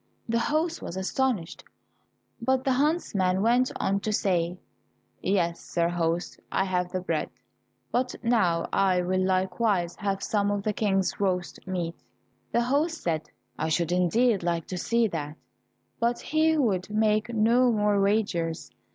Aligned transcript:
The 0.27 0.39
host 0.39 0.81
was 0.81 0.97
astonished, 0.97 1.63
but 2.41 2.63
the 2.63 2.71
huntsman 2.73 3.43
went 3.43 3.71
on 3.79 3.99
to 3.99 4.11
say, 4.11 4.57
"Yes, 5.21 5.59
sir 5.63 5.89
host, 5.89 6.39
I 6.51 6.63
have 6.65 6.91
the 6.91 7.01
bread, 7.01 7.29
but 7.91 8.15
now 8.23 8.67
I 8.73 9.03
will 9.03 9.23
likewise 9.23 9.95
have 9.97 10.23
some 10.23 10.49
of 10.49 10.63
the 10.63 10.73
King's 10.73 11.19
roast 11.19 11.59
meat." 11.67 11.99
The 12.51 12.61
host 12.61 13.03
said, 13.03 13.29
"I 13.59 13.69
should 13.69 13.91
indeed 13.91 14.41
like 14.41 14.65
to 14.69 14.77
see 14.79 15.07
that," 15.09 15.35
but 15.99 16.19
he 16.19 16.57
would 16.57 16.89
make 16.89 17.29
no 17.31 17.71
more 17.71 18.01
wagers. 18.01 18.71